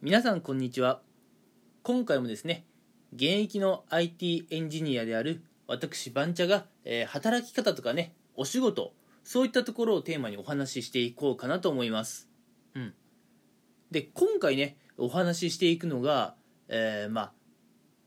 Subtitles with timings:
[0.00, 1.00] 皆さんこんにちは。
[1.82, 2.64] 今回もですね
[3.14, 8.92] 現役の IT エンジニアである私番茶が、えー働き方とかねお仕事
[9.24, 12.28] そういったところをテーマにお話ししていこうかなと思います。
[12.76, 12.94] うん。
[13.90, 16.36] で今回ねお話ししていくのが、
[16.68, 17.32] えーま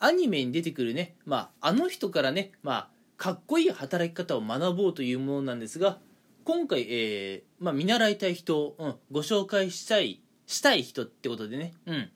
[0.00, 2.88] あアニメに出てくるね、まあ、あの人からね、まあ、
[3.18, 5.98] かっこいい働き方を学ぼうというものなんですが
[6.44, 12.10] 今回、えーまあ、見習いたい人を、うん、ご紹介したいしたい人ってことでね、うん、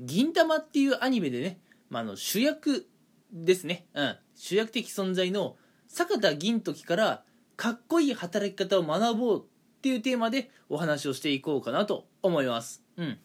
[0.00, 1.58] 銀魂っていうアニメでね、
[1.90, 2.86] まあ、あの主役
[3.32, 5.56] ですね、うん、主役的存在の
[5.88, 7.22] 坂田銀時から
[7.56, 12.82] かっこいい働き方を学ぼうっていうテーマでお話をしていこうかなと思います。
[12.96, 13.18] うん。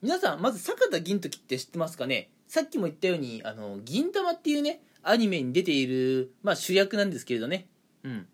[0.00, 2.30] 皆さん、まず坂田銀時って知ってますかね？
[2.46, 7.66] さっきも言ったように、あの、銀魂っていうね、アニメに出ている、まあ主役なんですけれどね。
[8.04, 8.26] うん。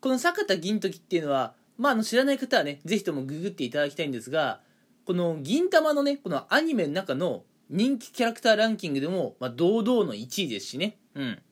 [0.00, 4.60] この坂田銀時っていうのは、まあ、あの知らない方はね、ぜひともググっていただきたいんですが、
[5.06, 10.98] この銀魂のね、このアニメの中の人気キャラクターランキングでも、まあ、堂々の1位ですしね。
[11.14, 11.42] うん。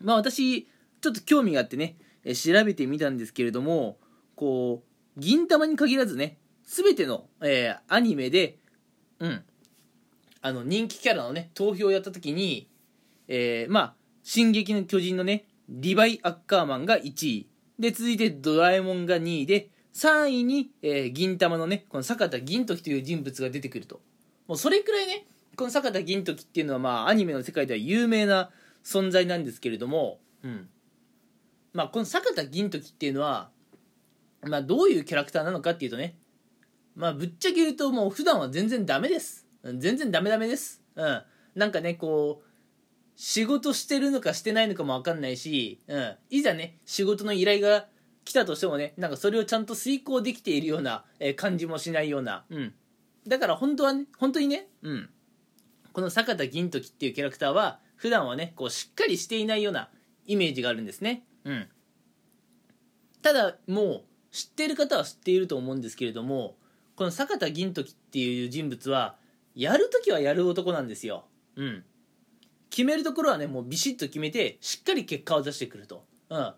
[0.00, 0.64] まあ私、
[1.00, 3.98] ちょっと興味があってね、え調べてみたんですけれども、
[4.34, 4.82] こ
[5.16, 8.58] う、銀魂に限らずね、すべての、えーアニメで、
[9.20, 9.44] うん、
[10.42, 12.68] あの、人気キャラのね、投票をやった時に、
[13.28, 17.48] えーまあ、進撃の巨人のね、リヴァイ・アッカーマンが1位。
[17.78, 24.02] で、続いてドラえもんが2位で、3位に、えー銀魂のね、この坂田銀時という人物が出てくると。
[24.46, 28.50] もうそれくらいね、この坂田銀時っていうのはまあ、アニメの世界では有名な
[28.84, 30.68] 存在なんですけれども、うん。
[31.72, 33.48] まあ、この坂田銀時っていうのは、
[34.42, 36.18] まあ、どういうキャラクターなのかっていうとね、
[36.94, 39.46] まあ、ぶっちゃけ言うともう普段は全然ダメです。
[39.64, 40.82] 全然ダメダメです。
[40.94, 41.22] うん。
[41.54, 42.46] なんかね、こう、
[43.16, 46.16] 仕事してるのかしてないのかもわかんないし、うん。
[46.28, 47.86] いざね、仕事の依頼が
[48.26, 52.74] 来たとしてもね、なんかそれをちゃんと遂行できているような、えー感じもしないような、うん。
[53.26, 55.08] だから本当はね、本当にね、うん。
[55.92, 59.88] この坂田銀時っていうキャラクターは、普段はね、こう、しっかりしていないような
[60.26, 61.24] イメージがあるんですね。
[61.44, 61.68] うん。
[63.22, 66.56] ただ、もう、知っている方は知っていると思うんですけれども、
[66.96, 69.16] この坂田銀時っていう人物は、
[69.54, 71.26] やるときはやる男なんですよ。
[71.54, 71.84] うん。
[72.70, 76.04] 決めるところはね、もうビシッと決めて、しっかり結果を出してくると。
[76.28, 76.54] うん。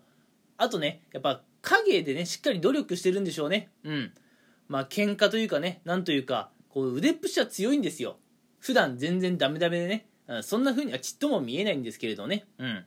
[0.57, 3.69] あとね、やっぱ、影でね、しっかり努力してるんでしょうね。
[3.83, 4.13] うん。
[4.67, 8.17] まあ、喧嘩というかね、なんというか、こう、腕っぷしは強いんですよ。
[8.59, 10.07] 普段全然ダメダメでね、
[10.43, 12.45] そんな風にはちっとも見えないんですけれどね。
[12.59, 12.85] うん。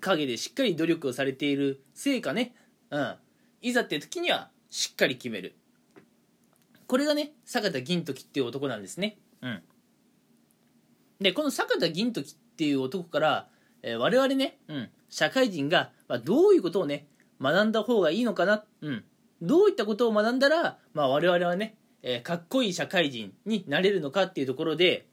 [0.00, 2.54] 影でしっかり努力をされているせいかね、
[2.90, 3.16] うん。
[3.62, 5.56] いざって時には、しっかり決める。
[6.86, 9.18] これがね、坂田銀時っていう男なんですね。
[9.42, 9.62] うん。
[11.20, 13.48] で、この坂田銀時っていう男から、
[13.82, 17.06] えー我々ね、うん、社会人が、まあ、どういうことをね、
[17.40, 19.04] 学んだ方がいいのかな、うん。
[19.42, 25.06] どういったことを学んだら、まあ、我々はね、えーかっこいい社会人になれるのかっていうところで、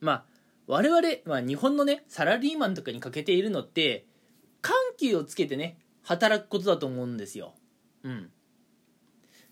[0.00, 0.24] まあ、
[0.66, 4.06] 我々、まあ、日本のね、サラリーマンとかに欠けているのって、
[4.60, 7.54] 緩急をつけてね、働くことだと思うんですよ。
[8.02, 8.30] うん。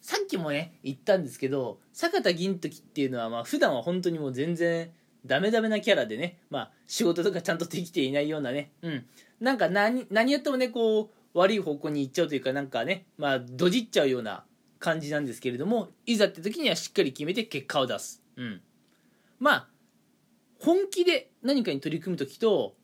[0.00, 4.90] さっきもね言ったんですけど坂田銀時っていうのはまあ普段は本当にもう全然
[5.26, 9.04] ダメダメなキャラでねまあ仕事とかちゃんとできていないようなねうん。
[9.40, 14.44] なんか何何やってもねこう悪い方向に行っちゃうというかなんかねまあドジっちゃうような
[14.78, 18.22] 感じなんですけれどもいざって時にはしっかり決めて結果を出す。
[18.36, 18.60] うん。
[19.38, 19.68] まあ
[20.60, 22.74] 本気で何かに取り組む時と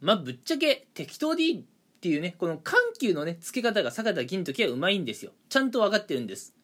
[0.00, 1.64] まあぶっちゃけ適当でいいっ
[2.00, 5.32] ていうねこの緩急のねつけ方が坂田銀時はうまいんですよ。
[5.48, 6.54] ちゃんと分かってるんです。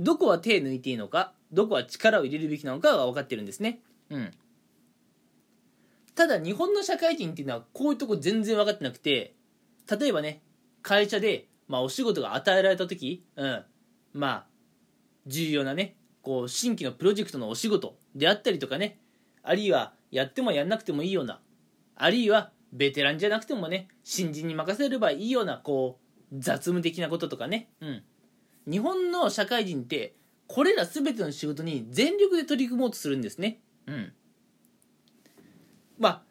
[0.00, 3.80] どこは手抜いていいのかどこは力を入れるべきなのかが分かってるんですね。
[4.10, 4.30] うん。
[6.16, 9.36] ただ日本の社会人っていうのはこういうとこ全然分かってなくて
[9.88, 10.42] 例えばね
[10.82, 13.64] 会社で、まあ、お仕事が与えられた時うん。
[14.14, 14.46] まあ
[15.26, 18.98] 重要なねこう新規のプロジェクトのお仕事であったりとかね。
[19.42, 21.38] あるいはやってもやんなくてもいいような
[21.94, 26.00] あるいはベテランじゃなくてもね新人に任せればいいようなこ
[26.32, 27.68] う雑務的なこととかね。
[27.80, 28.02] うん。
[28.68, 30.16] 日本の社会人って
[30.46, 33.60] これら全ての仕事に全力で取り組もうとするんですね。
[33.86, 34.12] うん。
[35.98, 36.24] ま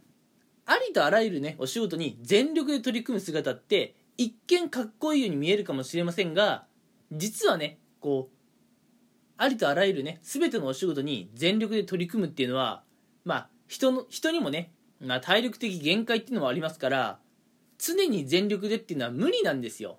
[0.65, 6.65] あありとあらゆるねお仕事に全力で取り組む姿って一見かっこいいように見えるかもしれませんが
[7.11, 8.35] 実はねこう
[9.37, 12.83] ありとあらゆるね全てのお仕事に全力で取り組むっていうのは
[13.25, 17.19] まあ人の人にもね、まあ、体力的限界っていうのもありますから
[17.77, 19.97] 常に全力でっていうのは無理なんですよ。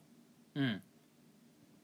[0.54, 0.82] うん。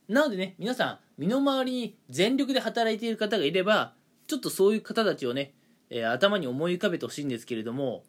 [0.08, 3.94] なのでね、皆さん、身の回りに全力で働いている方がいれば、
[4.26, 5.54] ちょっとそういう方たちをね、
[5.94, 8.02] えー頭に思い浮かべてほしいんですけれども、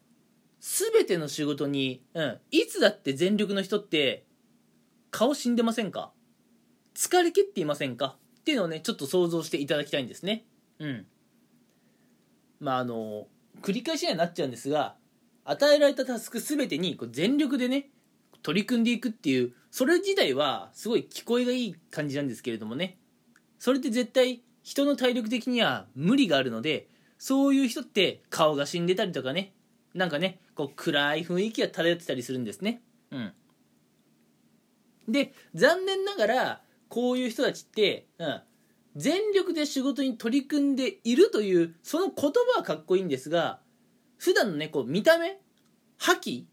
[0.59, 4.25] すべての仕事に、うん、いつだって全力の人って、
[5.12, 6.12] 顔死んでませんか？
[6.95, 8.15] 疲れ切っていませんか？
[8.39, 10.45] っていうのをね、ちょっと想像していただきたいんですね。
[10.80, 11.06] うん。
[12.59, 13.27] まああの
[13.62, 14.95] 繰り返しにはなっちゃうんですが
[15.44, 17.89] 与えられたタスク全てにこう全力でね
[18.41, 22.97] 取り組んでいくっていうそれ自体はすごい聞こえがいい感じなんですけれどもね。
[23.59, 26.88] それって絶対人の体力的には無理があるので
[27.24, 29.54] そういう人って顔が死んでたりとかね。
[29.94, 32.81] なんかねこう暗い雰囲気が漂ってたりするんですね。
[33.12, 33.34] うん。
[35.08, 38.42] で残念ながらこういう人たちって、うん、
[38.98, 43.62] 全力で仕事に取り組んでいるというその言葉はかっこいいんですが
[44.18, 45.40] 普段のねこう見た目
[45.98, 46.46] 覇気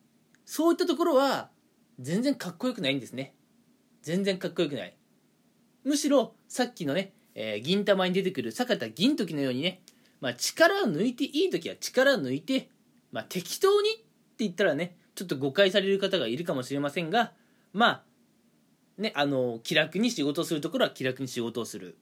[0.47, 1.51] そういったところは
[1.99, 3.35] 全然かっこよくないんですね。
[4.03, 4.97] 全然かっこよくない。
[5.83, 9.83] むしろさっきのね、えー銀玉に出てくる坂田銀時のようにね、
[10.21, 12.69] まあ、力を抜いていい時は力を抜いて、
[13.13, 14.01] まあ、適当にって
[14.39, 17.33] 言ったらねちょっと誤解される方がいるかもしれませんが
[17.73, 18.03] まあ
[19.01, 21.97] ねあの気楽に仕事をするところは気楽に仕事をする。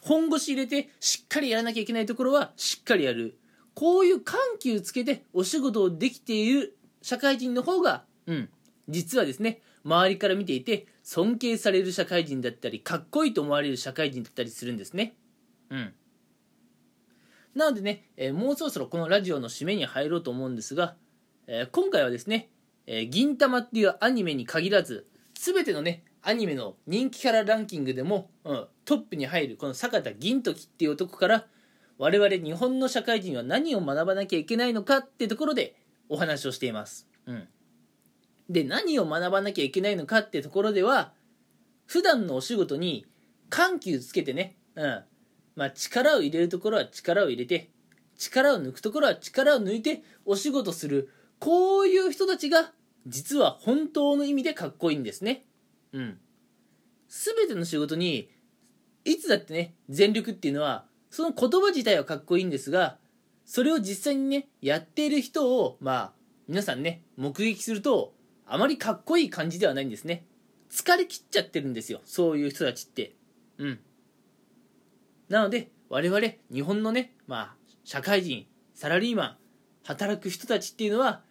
[0.00, 3.38] 本腰入れてしっかりやらなきゃいけないところはしっかりやる。
[3.74, 8.48] こういう緩急つけてお仕事をできている社会人の方がうん
[8.88, 15.14] 実はですね周りから見ていて尊敬される社会人だったりかっこいいと思われる社会人だったりするんですね。
[15.70, 15.94] うん。
[17.54, 20.94] なのでね、えもうそろそろこのラジオの締めに入ろうと思うんですが、
[21.46, 22.50] え今回はですね、
[22.86, 31.46] え銀玉っていうアニメに限らず全てのねアニメの人気キャラランキングでも、うん、トップに入るこの坂田銀時っていう男から
[31.96, 35.76] 我々日本の社会人は何を学ばなきゃいけないのかってところで
[36.08, 37.48] お話をしています、うん、
[38.48, 41.12] で何を学ばなきゃいけないのかってところでは
[41.86, 43.06] 普段のお仕事に
[43.48, 45.04] 緩急つけてね、うん
[45.58, 47.68] まあ、力を入れるところは力を入れて
[48.16, 51.10] 力を抜くところは力を抜いてお仕事する。
[51.40, 52.70] こういう人たちが
[53.08, 55.44] 実は本当の意味でかっこいいんですね。
[55.92, 56.18] うん。
[57.08, 58.30] 全ての仕事に
[59.04, 62.96] いつだってね全力っていうのはその言葉自体はかっこいいんですが
[63.44, 66.12] それを実際にねやっている人をまあ
[66.46, 68.14] 皆さんね目撃すると
[68.46, 70.24] あまりかっこいい感じではないんですね。
[70.70, 73.16] 疲れ切っちゃってるんですよそういう人たちって。
[73.58, 73.80] うん。
[75.28, 77.54] なので我々日本のねまあ
[77.84, 79.36] 社会人サラリーマン
[79.84, 81.22] 働く人たちっていうのは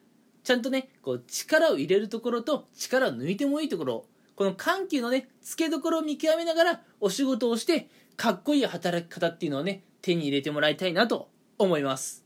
[0.44, 4.06] ちゃんとねこう力を入れるところと力を抜いてもいいところ
[4.36, 12.26] この緩急のね付けどころを見極めながらお仕事をしてかっこいい働き方っていうのをね手に入れてもらいたいなと思います。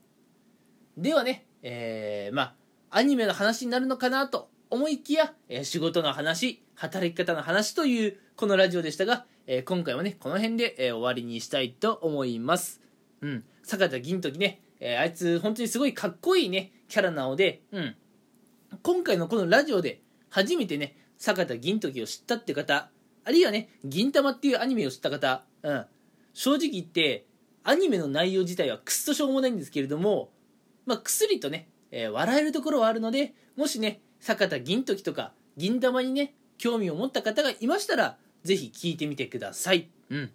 [0.97, 2.55] ではねえー、まあ
[2.89, 12.79] アニメの話になるのかなと思いきや、え仕事の話働き方の話というこのラジオでしたが、えー今回はねこの辺で、えー終わりにしたいと思います。
[13.19, 13.43] うん。
[13.63, 17.95] 坂田銀時ね、えーあいつ本当にすごいかっこいいねキャラなのでうん。
[18.81, 19.99] 今回のこのラジオで
[20.29, 22.89] 初めてね坂田銀時を知ったって方
[23.25, 25.85] あるいはね銀玉っていうアニメを知った方、うん、
[26.33, 27.25] 正直言って
[27.65, 30.29] アニメの内容自体はくっそしょうもないんですけれども
[30.85, 39.89] まあ薬とね、えー笑えるところはあるのでもしね坂田銀時とか銀玉にね興味を持った方がいましたらぜひ聞いてみてください。
[40.09, 40.31] うん。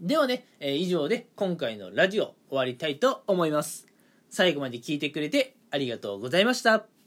[0.00, 3.86] ではね、えー以上で今回のラジオ終わりたいと思います。
[4.30, 6.99] 最後まで聞いてくれてありがとうございました